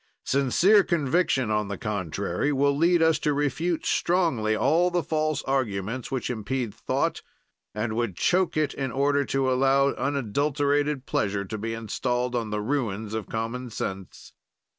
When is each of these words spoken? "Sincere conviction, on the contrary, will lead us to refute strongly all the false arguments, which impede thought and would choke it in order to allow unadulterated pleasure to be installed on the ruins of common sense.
"Sincere 0.25 0.83
conviction, 0.83 1.51
on 1.51 1.67
the 1.67 1.77
contrary, 1.77 2.51
will 2.51 2.75
lead 2.75 3.03
us 3.03 3.19
to 3.19 3.33
refute 3.33 3.85
strongly 3.85 4.55
all 4.55 4.89
the 4.89 5.03
false 5.03 5.43
arguments, 5.43 6.09
which 6.09 6.27
impede 6.31 6.73
thought 6.73 7.21
and 7.75 7.93
would 7.95 8.15
choke 8.17 8.57
it 8.57 8.73
in 8.73 8.91
order 8.91 9.23
to 9.25 9.51
allow 9.53 9.89
unadulterated 9.89 11.05
pleasure 11.05 11.45
to 11.45 11.57
be 11.59 11.75
installed 11.75 12.35
on 12.35 12.49
the 12.49 12.61
ruins 12.61 13.13
of 13.13 13.29
common 13.29 13.69
sense. 13.69 14.33